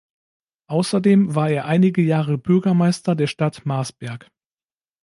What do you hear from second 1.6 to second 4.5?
einige Jahre Bürgermeister der Stadt Marsberg.